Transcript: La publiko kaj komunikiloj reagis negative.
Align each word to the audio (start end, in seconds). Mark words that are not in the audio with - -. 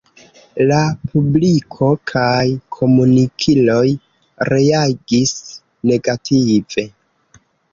La 0.69 0.77
publiko 1.09 1.89
kaj 2.13 2.45
komunikiloj 2.77 3.85
reagis 4.53 5.37
negative. 5.93 6.91